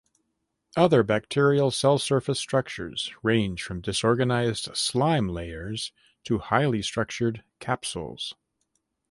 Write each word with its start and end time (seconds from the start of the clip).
Other 0.75 1.03
bacterial 1.03 1.69
cell 1.69 1.99
surface 1.99 2.39
structures 2.39 3.11
range 3.21 3.61
from 3.61 3.81
disorganised 3.81 4.75
slime 4.75 5.29
layers 5.29 5.91
to 6.23 6.39
highly 6.39 6.81
structured 6.81 7.43
capsules. 7.59 8.33